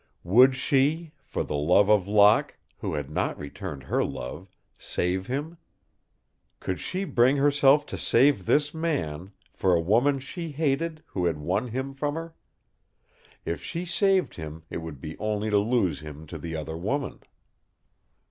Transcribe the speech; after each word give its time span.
Would 0.23 0.55
she, 0.55 1.11
for 1.23 1.43
love 1.43 1.87
of 1.87 2.07
Locke, 2.07 2.57
who 2.79 2.95
had 2.95 3.11
not 3.11 3.37
returned 3.37 3.83
her 3.83 4.03
love, 4.03 4.47
save 4.75 5.27
him? 5.27 5.59
Could 6.59 6.79
she 6.79 7.03
bring 7.03 7.37
herself 7.37 7.85
to 7.85 7.99
save 7.99 8.47
this 8.47 8.73
man 8.73 9.31
for 9.53 9.75
a 9.75 9.79
woman 9.79 10.17
she 10.17 10.49
hated, 10.53 11.03
who 11.05 11.25
had 11.25 11.37
won 11.37 11.67
him 11.67 11.93
from 11.93 12.15
her? 12.15 12.33
If 13.45 13.63
she 13.63 13.85
saved 13.85 14.33
him 14.37 14.63
it 14.71 14.77
would 14.77 15.01
be 15.01 15.19
only 15.19 15.51
to 15.51 15.59
lose 15.59 15.99
him 15.99 16.25
to 16.25 16.39
the 16.39 16.55
other 16.55 16.75
woman. 16.77 17.19